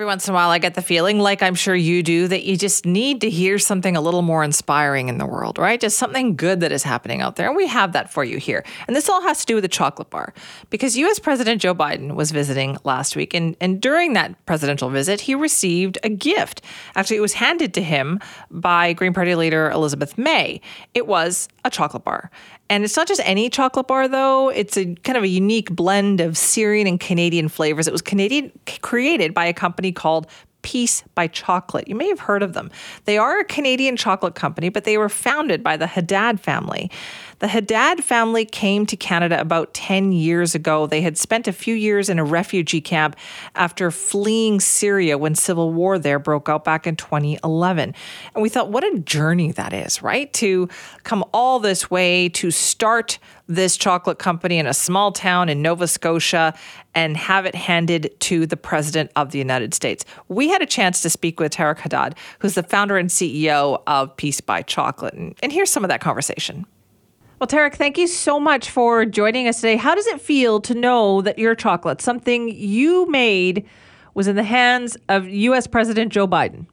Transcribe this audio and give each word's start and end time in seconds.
Every 0.00 0.08
once 0.08 0.26
in 0.26 0.32
a 0.32 0.34
while, 0.34 0.50
I 0.50 0.58
get 0.58 0.74
the 0.74 0.82
feeling, 0.82 1.20
like 1.20 1.40
I'm 1.40 1.54
sure 1.54 1.76
you 1.76 2.02
do, 2.02 2.26
that 2.26 2.42
you 2.42 2.56
just 2.56 2.84
need 2.84 3.20
to 3.20 3.30
hear 3.30 3.60
something 3.60 3.96
a 3.96 4.00
little 4.00 4.22
more 4.22 4.42
inspiring 4.42 5.08
in 5.08 5.18
the 5.18 5.24
world, 5.24 5.56
right? 5.56 5.80
Just 5.80 5.98
something 5.98 6.34
good 6.34 6.58
that 6.58 6.72
is 6.72 6.82
happening 6.82 7.20
out 7.20 7.36
there. 7.36 7.46
And 7.46 7.54
we 7.54 7.68
have 7.68 7.92
that 7.92 8.12
for 8.12 8.24
you 8.24 8.38
here. 8.38 8.64
And 8.88 8.96
this 8.96 9.08
all 9.08 9.22
has 9.22 9.38
to 9.42 9.46
do 9.46 9.54
with 9.54 9.62
the 9.62 9.68
chocolate 9.68 10.10
bar 10.10 10.34
because 10.68 10.96
US 10.96 11.20
President 11.20 11.62
Joe 11.62 11.76
Biden 11.76 12.16
was 12.16 12.32
visiting 12.32 12.76
last 12.82 13.14
week. 13.14 13.34
And, 13.34 13.56
and 13.60 13.80
during 13.80 14.14
that 14.14 14.44
presidential 14.46 14.90
visit, 14.90 15.20
he 15.20 15.36
received 15.36 15.96
a 16.02 16.08
gift. 16.08 16.62
Actually, 16.96 17.18
it 17.18 17.20
was 17.20 17.34
handed 17.34 17.72
to 17.74 17.80
him 17.80 18.18
by 18.50 18.94
Green 18.94 19.12
Party 19.12 19.36
leader 19.36 19.70
Elizabeth 19.70 20.18
May. 20.18 20.60
It 20.94 21.06
was 21.06 21.48
a 21.64 21.70
chocolate 21.70 22.02
bar. 22.02 22.32
And 22.70 22.82
it's 22.82 22.96
not 22.96 23.06
just 23.06 23.20
any 23.24 23.50
chocolate 23.50 23.86
bar, 23.86 24.08
though. 24.08 24.48
It's 24.48 24.76
a 24.76 24.94
kind 24.96 25.18
of 25.18 25.22
a 25.22 25.28
unique 25.28 25.70
blend 25.70 26.20
of 26.20 26.36
Syrian 26.36 26.86
and 26.86 26.98
Canadian 26.98 27.48
flavors. 27.48 27.86
It 27.86 27.92
was 27.92 28.00
Canadian 28.00 28.50
created 28.80 29.34
by 29.34 29.44
a 29.44 29.52
company 29.52 29.83
called 29.92 30.26
Peace 30.62 31.04
by 31.14 31.26
Chocolate. 31.26 31.88
You 31.88 31.94
may 31.94 32.08
have 32.08 32.20
heard 32.20 32.42
of 32.42 32.54
them. 32.54 32.70
They 33.04 33.18
are 33.18 33.38
a 33.38 33.44
Canadian 33.44 33.96
chocolate 33.96 34.34
company, 34.34 34.70
but 34.70 34.84
they 34.84 34.96
were 34.96 35.10
founded 35.10 35.62
by 35.62 35.76
the 35.76 35.86
Hadhad 35.86 36.40
family. 36.40 36.90
The 37.44 37.50
Hadhad 37.50 38.02
family 38.02 38.46
came 38.46 38.86
to 38.86 38.96
Canada 38.96 39.38
about 39.38 39.74
10 39.74 40.12
years 40.12 40.54
ago. 40.54 40.86
They 40.86 41.02
had 41.02 41.18
spent 41.18 41.46
a 41.46 41.52
few 41.52 41.74
years 41.74 42.08
in 42.08 42.18
a 42.18 42.24
refugee 42.24 42.80
camp 42.80 43.16
after 43.54 43.90
fleeing 43.90 44.60
Syria 44.60 45.18
when 45.18 45.34
civil 45.34 45.70
war 45.70 45.98
there 45.98 46.18
broke 46.18 46.48
out 46.48 46.64
back 46.64 46.86
in 46.86 46.96
2011. 46.96 47.94
And 48.34 48.42
we 48.42 48.48
thought, 48.48 48.70
what 48.70 48.82
a 48.82 48.98
journey 49.00 49.52
that 49.52 49.74
is, 49.74 50.02
right? 50.02 50.32
To 50.32 50.70
come 51.02 51.22
all 51.34 51.58
this 51.58 51.90
way 51.90 52.30
to 52.30 52.50
start 52.50 53.18
this 53.46 53.76
chocolate 53.76 54.18
company 54.18 54.58
in 54.58 54.66
a 54.66 54.72
small 54.72 55.12
town 55.12 55.50
in 55.50 55.60
Nova 55.60 55.86
Scotia 55.86 56.54
and 56.94 57.14
have 57.14 57.44
it 57.44 57.54
handed 57.54 58.10
to 58.20 58.46
the 58.46 58.56
President 58.56 59.10
of 59.16 59.32
the 59.32 59.38
United 59.38 59.74
States. 59.74 60.06
We 60.28 60.48
had 60.48 60.62
a 60.62 60.66
chance 60.66 61.02
to 61.02 61.10
speak 61.10 61.40
with 61.40 61.52
Tareq 61.52 61.76
Hadhad, 61.76 62.16
who's 62.38 62.54
the 62.54 62.62
founder 62.62 62.96
and 62.96 63.10
CEO 63.10 63.82
of 63.86 64.16
Peace 64.16 64.40
by 64.40 64.62
Chocolate. 64.62 65.12
And, 65.12 65.34
and 65.42 65.52
here's 65.52 65.70
some 65.70 65.84
of 65.84 65.88
that 65.88 66.00
conversation. 66.00 66.64
Well, 67.40 67.48
Tareq, 67.48 67.74
thank 67.74 67.98
you 67.98 68.06
so 68.06 68.38
much 68.38 68.70
for 68.70 69.04
joining 69.04 69.48
us 69.48 69.56
today. 69.56 69.76
How 69.76 69.96
does 69.96 70.06
it 70.06 70.20
feel 70.20 70.60
to 70.60 70.74
know 70.74 71.20
that 71.20 71.36
your 71.36 71.56
chocolate, 71.56 72.00
something 72.00 72.48
you 72.48 73.10
made, 73.10 73.66
was 74.14 74.28
in 74.28 74.36
the 74.36 74.44
hands 74.44 74.96
of 75.08 75.28
U.S. 75.28 75.66
President 75.66 76.12
Joe 76.12 76.28
Biden? 76.28 76.66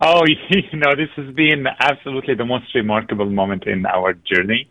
Oh, 0.00 0.22
you 0.50 0.78
know, 0.78 0.94
this 0.96 1.10
has 1.16 1.34
been 1.34 1.66
absolutely 1.80 2.34
the 2.34 2.46
most 2.46 2.74
remarkable 2.74 3.28
moment 3.28 3.66
in 3.66 3.84
our 3.84 4.14
journey. 4.14 4.68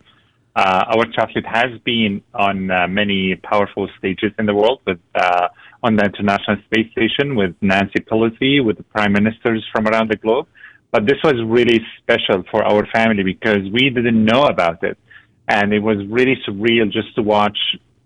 Uh, 0.56 0.84
our 0.96 1.06
chocolate 1.06 1.46
has 1.46 1.80
been 1.84 2.22
on 2.34 2.72
uh, 2.72 2.88
many 2.88 3.36
powerful 3.36 3.88
stages 4.00 4.32
in 4.40 4.48
the 4.48 4.54
world, 4.54 4.82
with 4.86 5.00
uh, 5.14 5.48
on 5.84 5.96
the 5.96 6.06
International 6.06 6.58
Space 6.66 6.92
Station 6.92 7.36
with 7.36 7.56
Nancy 7.62 8.00
Pelosi, 8.00 8.64
with 8.64 8.78
the 8.78 8.84
prime 8.84 9.14
ministers 9.14 9.64
from 9.72 9.88
around 9.88 10.10
the 10.10 10.16
globe. 10.16 10.48
But 10.94 11.08
this 11.08 11.18
was 11.24 11.34
really 11.44 11.80
special 11.98 12.44
for 12.52 12.64
our 12.64 12.86
family 12.94 13.24
because 13.24 13.64
we 13.78 13.90
didn't 13.90 14.24
know 14.24 14.44
about 14.44 14.84
it, 14.84 14.98
and 15.48 15.74
it 15.74 15.80
was 15.80 15.98
really 16.08 16.38
surreal 16.48 16.86
just 16.92 17.16
to 17.16 17.24
watch 17.24 17.58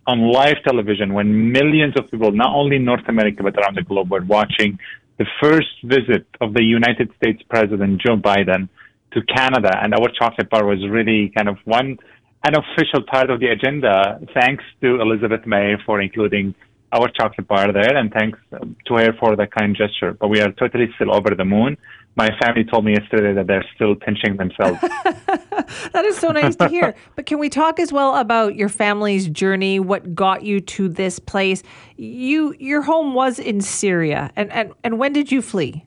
on 0.08 0.32
live 0.32 0.56
television 0.66 1.14
when 1.14 1.52
millions 1.52 1.96
of 2.00 2.10
people, 2.10 2.32
not 2.32 2.56
only 2.56 2.78
in 2.78 2.86
North 2.86 3.08
America 3.10 3.44
but 3.44 3.58
around 3.58 3.76
the 3.76 3.84
globe, 3.84 4.10
were 4.10 4.24
watching 4.24 4.80
the 5.18 5.26
first 5.42 5.74
visit 5.84 6.26
of 6.40 6.54
the 6.54 6.64
United 6.64 7.12
States 7.18 7.44
President 7.50 8.02
Joe 8.02 8.16
Biden 8.16 8.70
to 9.12 9.22
Canada, 9.36 9.72
and 9.84 9.94
our 9.94 10.10
chocolate 10.18 10.50
bar 10.50 10.66
was 10.66 10.80
really 10.88 11.30
kind 11.36 11.50
of 11.50 11.58
one 11.66 11.98
an 12.46 12.54
official 12.56 13.02
part 13.12 13.30
of 13.30 13.42
the 13.42 13.48
agenda. 13.48 14.22
Thanks 14.34 14.64
to 14.82 15.02
Elizabeth 15.02 15.46
May 15.46 15.76
for 15.86 16.00
including 16.00 16.56
our 16.92 17.10
chocolate 17.10 17.48
bar 17.48 17.72
there, 17.74 17.96
and 17.98 18.12
thanks 18.12 18.40
to 18.52 18.94
her 18.96 19.14
for 19.20 19.36
the 19.36 19.48
kind 19.48 19.76
gesture. 19.76 20.14
But 20.14 20.30
we 20.30 20.40
are 20.40 20.52
totally 20.54 20.90
still 20.96 21.14
over 21.14 21.36
the 21.36 21.46
moon. 21.46 21.78
My 22.16 22.30
family 22.42 22.64
told 22.64 22.86
me 22.86 22.94
yesterday 22.94 23.34
that 23.34 23.46
they're 23.46 23.66
still 23.76 23.94
pinching 23.94 24.38
themselves. 24.38 24.80
that 24.82 26.04
is 26.06 26.18
so 26.18 26.30
nice 26.30 26.56
to 26.56 26.68
hear. 26.68 26.96
But 27.16 27.26
can 27.26 27.38
we 27.38 27.50
talk 27.50 27.80
as 27.80 27.94
well 27.94 28.16
about 28.16 28.56
your 28.56 28.70
family's 28.70 29.28
journey? 29.28 29.80
What 29.80 30.16
got 30.16 30.44
you 30.44 30.60
to 30.62 30.90
this 30.90 31.20
place? 31.20 31.62
You, 31.96 32.56
your 32.60 32.82
home 32.82 33.14
was 33.14 33.38
in 33.38 33.62
Syria, 33.62 34.32
and 34.36 34.52
and, 34.52 34.74
and 34.84 34.98
when 34.98 35.14
did 35.14 35.32
you 35.32 35.42
flee? 35.42 35.86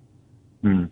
Hmm. 0.62 0.84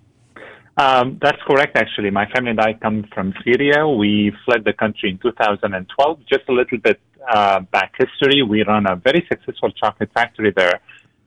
Um, 0.78 1.19
that's 1.21 1.43
correct, 1.43 1.77
actually. 1.77 2.11
My 2.11 2.27
family 2.31 2.53
and 2.53 2.61
I 2.61 2.75
come 2.75 3.05
from 3.12 3.34
Syria. 3.43 3.89
We 3.89 4.33
fled 4.44 4.62
the 4.65 4.72
country 4.72 5.11
in 5.11 5.19
2012. 5.19 6.21
Just 6.31 6.49
a 6.49 6.53
little 6.53 6.78
bit 6.78 7.00
uh, 7.28 7.61
back 7.61 7.94
history, 7.99 8.43
we 8.43 8.62
run 8.62 8.87
a 8.87 8.94
very 8.94 9.27
successful 9.28 9.72
chocolate 9.72 10.11
factory 10.15 10.53
there. 10.55 10.81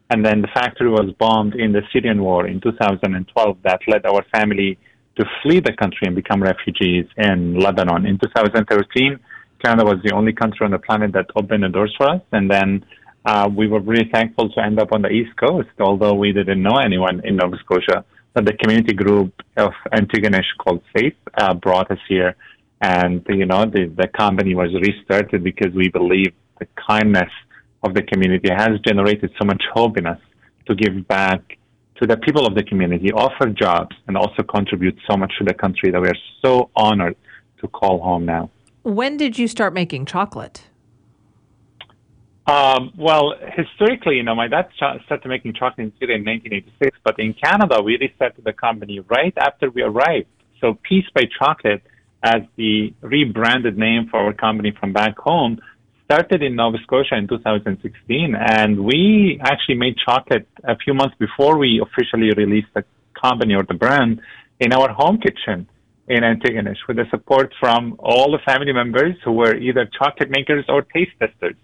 And 0.10 0.26
then 0.26 0.42
the 0.42 0.48
factory 0.54 0.90
was 0.90 1.14
bombed 1.20 1.56
in 1.56 1.74
the 1.74 1.82
Syrian 1.92 2.24
war 2.24 2.48
in 2.48 2.62
2012. 2.62 3.58
That 3.64 3.82
led 3.88 4.06
our 4.06 4.24
family 4.34 4.80
to 5.18 5.26
flee 5.44 5.60
the 5.60 5.74
country 5.74 6.08
and 6.08 6.16
become 6.16 6.42
refugees 6.42 7.06
in 7.18 7.60
Lebanon. 7.60 8.06
In 8.06 8.18
2013, 8.20 9.20
Canada 9.62 9.84
was 9.86 9.98
the 10.06 10.14
only 10.14 10.32
country 10.32 10.64
on 10.64 10.72
the 10.72 10.80
planet 10.80 11.12
that 11.12 11.26
opened 11.36 11.64
the 11.64 11.70
doors 11.70 11.94
for 11.98 12.10
us. 12.10 12.22
And 12.32 12.50
then 12.50 12.86
uh, 13.26 13.50
we 13.54 13.68
were 13.68 13.82
really 13.82 14.10
thankful 14.14 14.50
to 14.52 14.64
end 14.64 14.80
up 14.80 14.94
on 14.94 15.02
the 15.02 15.10
East 15.10 15.36
Coast, 15.36 15.70
although 15.82 16.14
we 16.14 16.32
didn't 16.32 16.64
know 16.64 16.78
anyone 16.78 17.20
in 17.26 17.36
Nova 17.36 17.58
Scotia 17.58 18.06
that 18.34 18.46
the 18.46 18.53
community 18.53 18.94
group 18.94 19.34
of 19.58 19.72
Antigonish 19.94 20.46
called 20.58 20.81
Faith 20.96 21.16
uh, 21.38 21.53
brought 21.53 21.92
us 21.92 22.00
here. 22.08 22.36
And, 22.81 23.25
you 23.30 23.46
know, 23.46 23.66
the, 23.66 23.94
the 23.96 24.08
company 24.08 24.56
was 24.56 24.69
restarted 24.74 25.44
because 25.44 25.74
we 25.74 25.90
believe 25.90 26.34
the 26.59 26.68
kindness 26.75 27.31
of 27.84 27.94
the 27.94 28.03
community 28.03 28.50
has 28.50 28.80
generated 28.86 29.31
so 29.40 29.46
much 29.46 29.62
hope 29.74 29.97
in 29.97 30.06
us 30.06 30.20
to 30.68 30.75
give 30.75 31.08
back 31.08 31.58
to 32.00 32.08
the 32.08 32.18
people 32.18 32.47
of 32.47 32.56
the 32.56 32.64
community, 32.64 33.12
offer 33.12 33.47
jobs, 33.50 33.96
and 34.08 34.18
also 34.18 34.41
contribute 34.44 34.97
so 35.09 35.16
much 35.16 35.31
to 35.38 35.44
the 35.44 35.53
country 35.53 35.91
that 35.91 36.02
we 36.02 36.08
are 36.08 36.22
so 36.41 36.70
honored 36.75 37.16
to 37.59 37.68
call 37.68 38.02
home 38.02 38.25
now. 38.25 38.50
When 38.84 39.18
did 39.18 39.38
you 39.38 39.47
start 39.47 39.74
making 39.74 40.08
chocolate? 40.08 40.64
Um, 42.52 42.92
well, 42.98 43.34
historically, 43.56 44.18
you 44.18 44.24
know, 44.24 44.36
my 44.36 44.50
dad 44.50 44.68
started 44.76 45.26
making 45.26 45.54
chocolate 45.54 45.86
in 45.88 45.94
Syria 45.98 46.18
in 46.18 46.26
1986, 46.26 46.98
but 47.02 47.18
in 47.18 47.34
Canada, 47.34 47.82
we 47.82 47.98
restarted 47.98 48.44
the 48.44 48.52
company 48.52 49.00
right 49.00 49.34
after 49.38 49.70
we 49.70 49.84
arrived. 49.84 50.28
So 50.60 50.78
Peace 50.84 51.06
by 51.16 51.24
Chocolate, 51.40 51.82
as 52.22 52.42
the 52.58 52.94
rebranded 53.00 53.78
name 53.78 54.10
for 54.12 54.20
our 54.20 54.34
company 54.34 54.74
from 54.78 54.92
back 54.92 55.18
home, 55.18 55.60
started 56.04 56.44
in 56.44 56.58
Nova 56.58 56.78
Scotia 56.84 57.16
in 57.16 57.26
2016, 57.30 58.36
and 58.36 58.84
we 58.84 59.40
actually 59.42 59.76
made 59.76 59.96
chocolate 60.06 60.46
a 60.66 60.76
few 60.76 60.94
months 60.94 61.16
before 61.20 61.58
we 61.58 61.80
officially 61.80 62.32
released 62.36 62.74
the 62.74 62.84
company 63.14 63.56
or 63.56 63.64
the 63.64 63.76
brand 63.76 64.20
in 64.60 64.74
our 64.74 64.90
home 64.92 65.20
kitchen 65.20 65.70
in 66.10 66.20
Antigonish 66.24 66.82
with 66.86 66.98
the 66.98 67.06
support 67.12 67.54
from 67.62 67.96
all 68.00 68.30
the 68.30 68.40
family 68.46 68.74
members 68.74 69.16
who 69.24 69.32
were 69.32 69.56
either 69.56 69.90
chocolate 69.98 70.30
makers 70.30 70.66
or 70.68 70.82
taste 70.82 71.12
testers. 71.18 71.56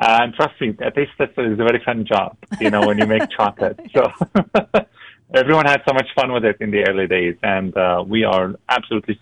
Uh, 0.00 0.20
and 0.22 0.34
trust 0.34 0.60
me, 0.60 0.68
a 0.80 0.90
taste 0.92 1.10
tester 1.18 1.52
is 1.52 1.58
a 1.58 1.64
very 1.64 1.82
fun 1.84 2.04
job, 2.06 2.36
you 2.60 2.70
know, 2.70 2.86
when 2.86 2.98
you 2.98 3.06
make 3.06 3.28
chocolate. 3.36 3.78
So 3.94 4.12
everyone 5.34 5.66
had 5.66 5.82
so 5.86 5.92
much 5.92 6.06
fun 6.14 6.32
with 6.32 6.44
it 6.44 6.56
in 6.60 6.70
the 6.70 6.84
early 6.88 7.08
days. 7.08 7.36
And 7.42 7.76
uh, 7.76 8.04
we 8.06 8.22
are 8.22 8.54
absolutely, 8.68 9.18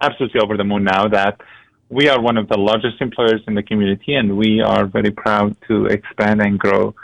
absolutely 0.00 0.40
over 0.40 0.56
the 0.56 0.64
moon 0.64 0.84
now 0.84 1.08
that 1.08 1.40
we 1.88 2.08
are 2.08 2.20
one 2.20 2.36
of 2.36 2.48
the 2.48 2.56
largest 2.56 3.00
employers 3.00 3.42
in 3.48 3.54
the 3.54 3.62
community 3.64 4.14
and 4.14 4.36
we 4.36 4.60
are 4.60 4.86
very 4.86 5.10
proud 5.10 5.56
to 5.66 5.86
expand 5.86 6.40
and 6.40 6.60
grow, 6.60 6.94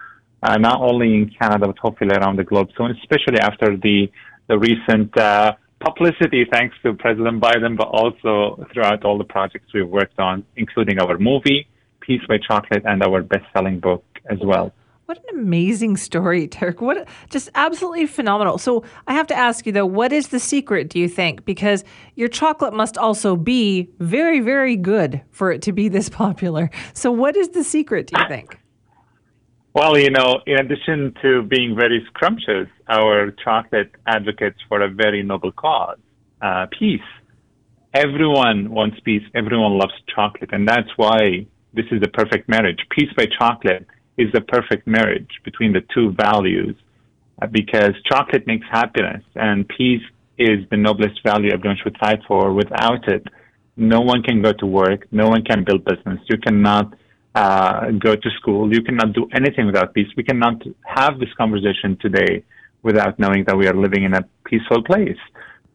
uh, 0.44 0.56
not 0.58 0.80
only 0.80 1.14
in 1.14 1.30
Canada, 1.30 1.66
but 1.66 1.78
hopefully 1.78 2.14
around 2.14 2.36
the 2.36 2.44
globe 2.44 2.68
soon, 2.78 2.92
especially 3.02 3.40
after 3.40 3.76
the, 3.76 4.08
the 4.46 4.56
recent 4.56 5.18
uh, 5.18 5.52
publicity 5.80 6.46
thanks 6.52 6.76
to 6.84 6.94
President 6.94 7.40
Biden, 7.40 7.76
but 7.76 7.88
also 7.88 8.64
throughout 8.72 9.04
all 9.04 9.18
the 9.18 9.24
projects 9.24 9.66
we've 9.74 9.88
worked 9.88 10.20
on, 10.20 10.44
including 10.54 11.00
our 11.00 11.18
movie 11.18 11.66
Peace 12.06 12.22
by 12.28 12.38
Chocolate 12.38 12.84
and 12.84 13.02
our 13.02 13.22
best-selling 13.22 13.80
book 13.80 14.04
as 14.30 14.38
well. 14.42 14.72
What 15.06 15.18
an 15.18 15.38
amazing 15.38 15.96
story, 15.96 16.48
Turk. 16.48 16.80
What 16.80 17.06
just 17.30 17.48
absolutely 17.54 18.06
phenomenal. 18.06 18.58
So 18.58 18.84
I 19.06 19.14
have 19.14 19.28
to 19.28 19.36
ask 19.36 19.64
you 19.64 19.72
though, 19.72 19.86
what 19.86 20.12
is 20.12 20.28
the 20.28 20.40
secret, 20.40 20.88
do 20.88 20.98
you 20.98 21.08
think? 21.08 21.44
Because 21.44 21.84
your 22.16 22.28
chocolate 22.28 22.74
must 22.74 22.98
also 22.98 23.36
be 23.36 23.88
very, 24.00 24.40
very 24.40 24.74
good 24.74 25.22
for 25.30 25.52
it 25.52 25.62
to 25.62 25.72
be 25.72 25.88
this 25.88 26.08
popular. 26.24 26.70
So 26.92 27.12
what 27.12 27.36
is 27.36 27.50
the 27.50 27.62
secret, 27.62 28.08
do 28.08 28.20
you 28.20 28.28
think? 28.28 28.58
Well, 29.74 29.96
you 29.98 30.10
know, 30.10 30.40
in 30.46 30.58
addition 30.58 31.14
to 31.22 31.42
being 31.42 31.76
very 31.76 32.04
scrumptious, 32.08 32.68
our 32.88 33.30
chocolate 33.44 33.92
advocates 34.06 34.58
for 34.68 34.80
a 34.80 34.88
very 34.88 35.22
noble 35.22 35.52
cause, 35.52 35.98
uh, 36.40 36.66
peace. 36.76 37.00
Everyone 37.94 38.70
wants 38.70 38.98
peace. 39.04 39.22
Everyone 39.34 39.78
loves 39.78 39.92
chocolate. 40.12 40.50
And 40.52 40.66
that's 40.66 40.88
why 40.96 41.46
this 41.76 41.86
is 41.92 42.00
the 42.00 42.08
perfect 42.08 42.48
marriage. 42.48 42.78
Peace 42.90 43.10
by 43.16 43.26
chocolate 43.38 43.86
is 44.16 44.32
the 44.32 44.40
perfect 44.40 44.86
marriage 44.86 45.30
between 45.44 45.72
the 45.72 45.82
two 45.94 46.10
values 46.12 46.74
uh, 47.40 47.46
because 47.46 47.92
chocolate 48.10 48.46
makes 48.46 48.66
happiness 48.70 49.22
and 49.34 49.68
peace 49.68 50.02
is 50.38 50.60
the 50.70 50.76
noblest 50.76 51.22
value 51.22 51.50
everyone 51.52 51.76
should 51.82 51.96
fight 51.98 52.20
for. 52.26 52.52
Without 52.52 53.06
it, 53.08 53.26
no 53.76 54.00
one 54.00 54.22
can 54.22 54.42
go 54.42 54.52
to 54.54 54.66
work. 54.66 55.06
No 55.12 55.28
one 55.28 55.42
can 55.44 55.64
build 55.64 55.84
business. 55.84 56.18
You 56.28 56.38
cannot 56.38 56.94
uh, 57.34 57.90
go 57.90 58.16
to 58.16 58.30
school. 58.40 58.74
You 58.74 58.82
cannot 58.82 59.12
do 59.12 59.28
anything 59.34 59.66
without 59.66 59.92
peace. 59.92 60.08
We 60.16 60.24
cannot 60.24 60.62
have 60.82 61.18
this 61.18 61.32
conversation 61.36 61.98
today 62.00 62.44
without 62.82 63.18
knowing 63.18 63.44
that 63.46 63.56
we 63.56 63.66
are 63.66 63.74
living 63.74 64.04
in 64.04 64.14
a 64.14 64.22
peaceful 64.44 64.82
place. 64.82 65.18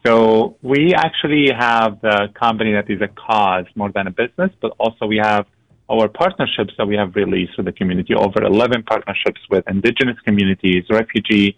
So 0.05 0.57
we 0.63 0.95
actually 0.95 1.49
have 1.55 2.03
a 2.03 2.29
company 2.29 2.73
that 2.73 2.89
is 2.89 3.01
a 3.01 3.07
cause 3.07 3.65
more 3.75 3.91
than 3.91 4.07
a 4.07 4.11
business, 4.11 4.49
but 4.59 4.73
also 4.79 5.05
we 5.05 5.17
have 5.17 5.45
our 5.91 6.07
partnerships 6.07 6.73
that 6.77 6.87
we 6.87 6.95
have 6.95 7.15
released 7.15 7.57
with 7.57 7.65
the 7.65 7.71
community, 7.73 8.13
over 8.15 8.43
11 8.43 8.83
partnerships 8.83 9.41
with 9.49 9.63
indigenous 9.67 10.17
communities, 10.25 10.83
refugee 10.89 11.57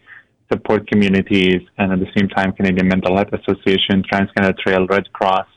support 0.52 0.88
communities, 0.88 1.62
and 1.78 1.92
at 1.94 2.00
the 2.00 2.12
same 2.18 2.28
time, 2.30 2.52
Canadian 2.54 2.88
Mental 2.88 3.16
Health 3.16 3.34
Association, 3.34 4.04
Trans-Canada 4.10 4.58
Trail, 4.64 4.88
Red 4.88 5.12
Cross. 5.14 5.48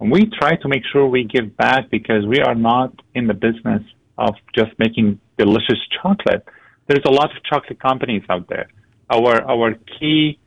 And 0.00 0.10
we 0.10 0.26
try 0.40 0.56
to 0.56 0.68
make 0.68 0.82
sure 0.90 1.06
we 1.06 1.24
give 1.24 1.56
back 1.56 1.90
because 1.90 2.26
we 2.26 2.40
are 2.40 2.54
not 2.54 2.92
in 3.14 3.26
the 3.26 3.34
business 3.34 3.82
of 4.18 4.34
just 4.54 4.72
making 4.78 5.20
delicious 5.38 5.78
chocolate. 6.02 6.46
There's 6.88 7.04
a 7.06 7.10
lot 7.10 7.30
of 7.36 7.42
chocolate 7.44 7.80
companies 7.80 8.22
out 8.28 8.48
there. 8.48 8.68
Our, 9.10 9.42
our 9.42 9.74
key 9.98 10.38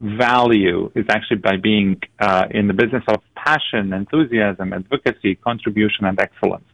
value 0.00 0.90
is 0.94 1.06
actually 1.08 1.38
by 1.38 1.56
being 1.56 2.00
uh, 2.20 2.46
in 2.50 2.66
the 2.66 2.74
business 2.74 3.04
of 3.08 3.20
passion, 3.34 3.92
enthusiasm, 3.92 4.72
advocacy, 4.72 5.36
contribution, 5.36 6.04
and 6.04 6.18
excellence. 6.20 6.64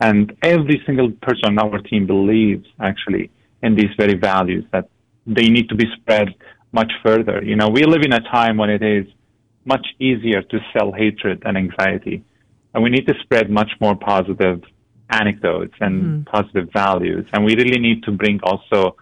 And 0.00 0.36
every 0.42 0.82
single 0.84 1.10
person 1.10 1.44
on 1.46 1.58
our 1.58 1.78
team 1.78 2.06
believes 2.06 2.66
actually 2.80 3.30
in 3.62 3.74
these 3.74 3.90
very 3.96 4.14
values 4.14 4.64
that 4.72 4.88
they 5.26 5.48
need 5.48 5.68
to 5.70 5.74
be 5.74 5.86
spread 5.96 6.28
much 6.72 6.92
further. 7.02 7.42
You 7.42 7.56
know, 7.56 7.68
we 7.68 7.84
live 7.84 8.02
in 8.02 8.12
a 8.12 8.20
time 8.20 8.56
when 8.56 8.70
it 8.70 8.82
is 8.82 9.06
much 9.64 9.86
easier 9.98 10.42
to 10.42 10.58
sell 10.72 10.92
hatred 10.92 11.42
and 11.44 11.56
anxiety. 11.56 12.22
And 12.72 12.82
we 12.84 12.90
need 12.90 13.06
to 13.06 13.14
spread 13.22 13.50
much 13.50 13.70
more 13.80 13.96
positive 13.96 14.62
anecdotes 15.10 15.74
and 15.80 15.94
mm. 16.02 16.26
positive 16.26 16.68
values. 16.72 17.26
And 17.32 17.44
we 17.44 17.56
really 17.56 17.80
need 17.80 18.02
to 18.04 18.12
bring 18.12 18.40
also 18.42 18.96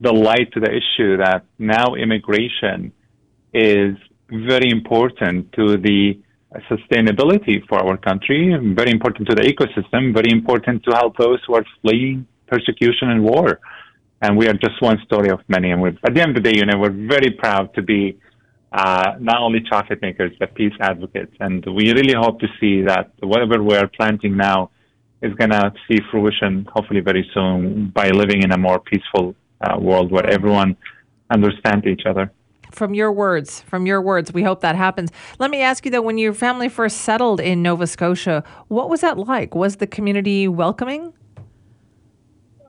the 0.00 0.12
light 0.12 0.52
to 0.52 0.60
the 0.60 0.70
issue 0.70 1.16
that 1.18 1.44
now 1.58 1.94
immigration 1.94 2.92
is 3.52 3.96
very 4.30 4.70
important 4.70 5.52
to 5.52 5.76
the 5.76 6.18
sustainability 6.70 7.66
for 7.68 7.78
our 7.78 7.96
country, 7.96 8.54
very 8.74 8.90
important 8.90 9.28
to 9.28 9.34
the 9.34 9.42
ecosystem, 9.42 10.12
very 10.12 10.30
important 10.30 10.82
to 10.84 10.90
help 10.94 11.16
those 11.16 11.40
who 11.46 11.54
are 11.54 11.64
fleeing 11.80 12.26
persecution 12.46 13.10
and 13.10 13.22
war. 13.22 13.60
And 14.20 14.36
we 14.36 14.46
are 14.46 14.52
just 14.54 14.80
one 14.80 14.98
story 15.04 15.30
of 15.30 15.40
many. 15.48 15.70
And 15.70 15.80
we're, 15.82 15.96
at 16.04 16.14
the 16.14 16.20
end 16.20 16.36
of 16.36 16.42
the 16.42 16.52
day, 16.52 16.58
you 16.58 16.66
know, 16.66 16.78
we're 16.78 16.90
very 16.90 17.30
proud 17.30 17.74
to 17.74 17.82
be 17.82 18.18
uh, 18.72 19.14
not 19.18 19.40
only 19.40 19.60
chocolate 19.68 20.00
makers, 20.00 20.32
but 20.38 20.54
peace 20.54 20.72
advocates. 20.80 21.34
And 21.40 21.64
we 21.66 21.92
really 21.92 22.14
hope 22.14 22.40
to 22.40 22.48
see 22.60 22.82
that 22.82 23.10
whatever 23.20 23.62
we're 23.62 23.88
planting 23.88 24.36
now 24.36 24.70
is 25.22 25.34
going 25.34 25.50
to 25.50 25.72
see 25.88 25.98
fruition 26.10 26.66
hopefully 26.72 27.00
very 27.00 27.28
soon 27.34 27.88
by 27.94 28.10
living 28.10 28.42
in 28.42 28.52
a 28.52 28.58
more 28.58 28.78
peaceful 28.80 29.34
uh, 29.60 29.78
world 29.78 30.10
where 30.10 30.26
everyone 30.26 30.76
understands 31.30 31.86
each 31.86 32.02
other 32.06 32.30
from 32.74 32.94
your 32.94 33.12
words, 33.12 33.60
from 33.60 33.86
your 33.86 34.00
words. 34.00 34.32
We 34.32 34.42
hope 34.42 34.60
that 34.60 34.76
happens. 34.76 35.10
Let 35.38 35.50
me 35.50 35.60
ask 35.60 35.84
you 35.84 35.90
though, 35.90 36.02
when 36.02 36.18
your 36.18 36.34
family 36.34 36.68
first 36.68 36.98
settled 36.98 37.40
in 37.40 37.62
Nova 37.62 37.86
Scotia, 37.86 38.44
what 38.68 38.88
was 38.88 39.00
that 39.00 39.18
like? 39.18 39.54
Was 39.54 39.76
the 39.76 39.86
community 39.86 40.48
welcoming? 40.48 41.12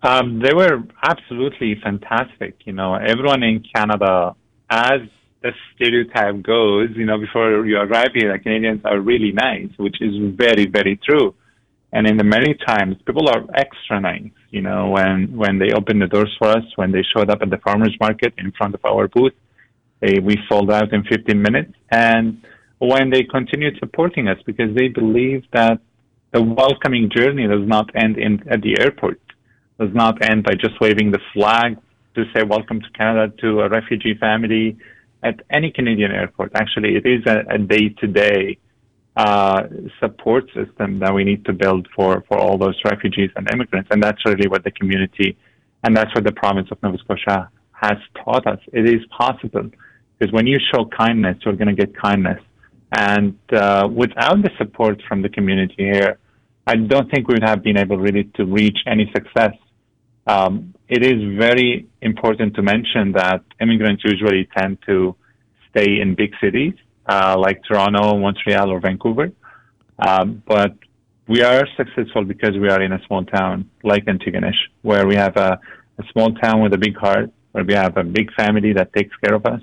Um, 0.04 0.42
they 0.44 0.54
were 0.54 0.84
absolutely 1.02 1.80
fantastic. 1.82 2.56
You 2.66 2.74
know, 2.74 2.96
everyone 2.96 3.42
in 3.42 3.64
Canada, 3.74 4.36
as 4.70 5.00
the 5.42 5.52
stereotype 5.76 6.44
goes, 6.44 6.90
you 6.96 7.06
know, 7.06 7.18
before 7.18 7.66
you 7.66 7.78
arrive 7.78 8.12
here, 8.14 8.34
the 8.34 8.40
Canadians 8.40 8.82
are 8.86 9.00
really 9.00 9.32
nice, 9.32 9.70
which 9.78 10.02
is 10.02 10.14
very, 10.36 10.66
very 10.66 11.00
true. 11.08 11.34
And 11.94 12.08
in 12.08 12.18
the 12.18 12.24
many 12.24 12.56
times, 12.56 12.98
people 13.06 13.30
are 13.30 13.46
extra 13.54 14.02
nice. 14.02 14.32
You 14.50 14.62
know, 14.62 14.90
when 14.90 15.38
when 15.38 15.60
they 15.60 15.72
opened 15.72 16.02
the 16.02 16.08
doors 16.08 16.36
for 16.40 16.48
us, 16.48 16.64
when 16.76 16.92
they 16.92 17.04
showed 17.16 17.30
up 17.30 17.42
at 17.42 17.50
the 17.50 17.58
farmers 17.58 17.96
market 18.00 18.34
in 18.38 18.52
front 18.52 18.74
of 18.74 18.84
our 18.84 19.08
booth, 19.08 19.34
they, 20.04 20.20
we 20.20 20.38
sold 20.50 20.70
out 20.72 20.92
in 20.94 21.04
15 21.04 21.42
minutes. 21.42 21.74
And 21.90 22.44
when 22.80 23.10
they 23.10 23.24
continued 23.24 23.78
supporting 23.80 24.28
us, 24.28 24.38
because 24.46 24.76
they 24.76 24.90
believe 24.90 25.44
that 25.54 25.80
the 26.32 26.42
welcoming 26.42 27.10
journey 27.10 27.48
does 27.48 27.68
not 27.68 27.90
end 27.96 28.18
in, 28.18 28.44
at 28.50 28.62
the 28.62 28.80
airport, 28.80 29.20
does 29.80 29.94
not 29.94 30.22
end 30.22 30.44
by 30.44 30.54
just 30.54 30.80
waving 30.82 31.12
the 31.12 31.20
flag 31.34 31.78
to 32.16 32.26
say 32.34 32.44
welcome 32.44 32.82
to 32.82 32.90
Canada 32.92 33.34
to 33.42 33.62
a 33.62 33.70
refugee 33.70 34.16
family 34.20 34.78
at 35.24 35.42
any 35.50 35.72
Canadian 35.72 36.12
airport. 36.12 36.52
Actually, 36.56 36.96
it 36.96 37.06
is 37.06 37.22
a, 37.26 37.44
a 37.50 37.58
day-to-day 37.58 38.58
uh, 39.16 39.64
support 40.00 40.46
system 40.54 41.00
that 41.00 41.14
we 41.14 41.24
need 41.24 41.46
to 41.46 41.54
build 41.54 41.88
for, 41.96 42.24
for 42.28 42.38
all 42.38 42.58
those 42.58 42.80
refugees 42.84 43.30
and 43.36 43.50
immigrants. 43.52 43.90
And 43.92 44.02
that's 44.04 44.24
really 44.26 44.48
what 44.48 44.64
the 44.64 44.72
community 44.72 45.38
and 45.84 45.96
that's 45.96 46.14
what 46.16 46.24
the 46.24 46.32
province 46.32 46.70
of 46.72 46.82
Nova 46.82 46.98
Scotia 47.00 47.50
has 47.74 47.98
taught 48.24 48.48
us. 48.48 48.60
It 48.72 48.88
is 48.88 49.02
possible 49.16 49.70
because 50.24 50.34
when 50.34 50.48
you 50.48 50.58
show 50.74 50.86
kindness, 50.86 51.38
you're 51.44 51.56
going 51.56 51.75
to 51.75 51.86
get 51.86 51.96
kindness. 51.98 52.40
And 52.96 53.38
uh, 53.52 53.90
without 53.94 54.42
the 54.42 54.52
support 54.58 55.02
from 55.08 55.22
the 55.22 55.28
community 55.28 55.75
here, 55.78 56.18
I 56.66 56.75
don't 56.75 57.12
think 57.12 57.28
we 57.28 57.34
would 57.34 57.44
have 57.44 57.62
been 57.62 57.78
able 57.78 57.98
really 57.98 58.25
to 58.36 58.46
reach 58.46 58.78
any 58.88 59.12
success. 59.14 59.54
Um, 60.25 60.75
it 60.88 61.04
is 61.04 61.38
very 61.38 61.88
important 62.02 62.56
to 62.56 62.62
mention 62.62 63.12
that 63.14 63.42
immigrants 63.60 64.04
usually 64.06 64.48
tend 64.58 64.78
to 64.86 65.16
stay 65.70 66.00
in 66.00 66.16
big 66.16 66.31
cities 66.40 66.74
uh, 67.08 67.36
like 67.38 67.62
Toronto, 67.68 68.18
Montreal, 68.18 68.70
or 68.70 68.80
Vancouver. 68.80 69.30
Um, 70.00 70.42
but 70.48 70.74
we 71.28 71.42
are 71.42 71.68
successful 71.75 72.24
because 72.24 72.54
we 72.58 72.70
are 72.70 72.81
in 72.81 72.94
a 72.94 73.02
small 73.08 73.25
town 73.25 73.70
like 73.84 74.06
Antigonish, 74.06 74.62
where 74.84 75.06
we 75.06 75.16
have 75.16 75.36
a, 75.36 75.60
a 75.98 76.04
small 76.14 76.31
town 76.36 76.62
with 76.62 76.74
a 76.74 76.78
big 76.78 76.96
heart, 76.96 77.30
where 77.52 77.66
we 77.66 77.74
have 77.74 77.98
a 77.98 78.04
big 78.04 78.31
family 78.36 78.72
that 78.74 78.94
takes 78.94 79.14
care 79.18 79.36
of 79.36 79.46
us, 79.46 79.62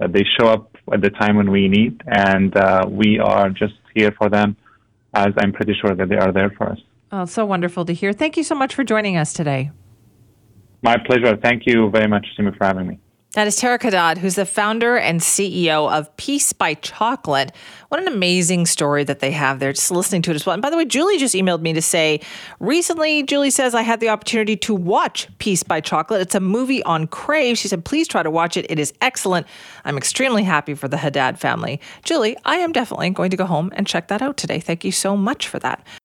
uh, 0.00 0.06
they 0.08 0.24
show 0.38 0.48
up 0.48 0.76
at 0.92 1.00
the 1.00 1.10
time 1.10 1.36
when 1.36 1.50
we 1.50 1.68
need, 1.68 2.02
and 2.06 2.56
uh, 2.56 2.84
we 2.88 3.18
are 3.18 3.50
just 3.50 3.74
here 3.94 4.12
for 4.18 4.28
them, 4.28 4.56
as 5.14 5.28
I'm 5.38 5.52
pretty 5.52 5.74
sure 5.80 5.94
that 5.94 6.08
they 6.08 6.16
are 6.16 6.32
there 6.32 6.50
for 6.50 6.70
us. 6.70 6.78
Oh, 7.12 7.24
so 7.26 7.44
wonderful 7.44 7.84
to 7.84 7.94
hear. 7.94 8.12
Thank 8.12 8.36
you 8.36 8.42
so 8.42 8.54
much 8.54 8.74
for 8.74 8.82
joining 8.84 9.16
us 9.16 9.32
today. 9.32 9.70
My 10.82 10.96
pleasure. 10.98 11.36
Thank 11.36 11.62
you 11.66 11.90
very 11.90 12.08
much, 12.08 12.26
Simi, 12.36 12.50
for 12.58 12.64
having 12.64 12.88
me. 12.88 12.98
That 13.34 13.48
is 13.48 13.58
Tareq 13.58 13.80
Hadhad, 13.80 14.18
who's 14.18 14.36
the 14.36 14.46
founder 14.46 14.96
and 14.96 15.20
CEO 15.20 15.90
of 15.90 16.16
Peace 16.16 16.52
by 16.52 16.74
Chocolate. 16.74 17.50
What 17.88 18.00
an 18.00 18.06
amazing 18.06 18.64
story 18.66 19.02
that 19.02 19.18
they 19.18 19.32
have 19.32 19.58
there, 19.58 19.72
just 19.72 19.90
listening 19.90 20.22
to 20.22 20.30
it 20.30 20.36
as 20.36 20.46
well. 20.46 20.54
And 20.54 20.62
by 20.62 20.70
the 20.70 20.76
way, 20.76 20.84
Julie 20.84 21.18
just 21.18 21.34
emailed 21.34 21.60
me 21.60 21.72
to 21.72 21.82
say 21.82 22.20
recently, 22.60 23.24
Julie 23.24 23.50
says, 23.50 23.74
I 23.74 23.82
had 23.82 23.98
the 23.98 24.08
opportunity 24.08 24.56
to 24.58 24.72
watch 24.72 25.26
Peace 25.38 25.64
by 25.64 25.80
Chocolate. 25.80 26.20
It's 26.20 26.36
a 26.36 26.40
movie 26.40 26.80
on 26.84 27.08
Crave. 27.08 27.58
She 27.58 27.66
said, 27.66 27.84
please 27.84 28.06
try 28.06 28.22
to 28.22 28.30
watch 28.30 28.56
it. 28.56 28.66
It 28.70 28.78
is 28.78 28.94
excellent. 29.00 29.48
I'm 29.84 29.96
extremely 29.96 30.44
happy 30.44 30.74
for 30.74 30.86
the 30.86 30.96
Hadhad 30.96 31.36
family. 31.36 31.80
Julie, 32.04 32.36
I 32.44 32.58
am 32.58 32.70
definitely 32.70 33.10
going 33.10 33.32
to 33.32 33.36
go 33.36 33.46
home 33.46 33.72
and 33.74 33.84
check 33.84 34.06
that 34.08 34.22
out 34.22 34.36
today. 34.36 34.60
Thank 34.60 34.84
you 34.84 34.92
so 34.92 35.16
much 35.16 35.48
for 35.48 35.58
that. 35.58 35.84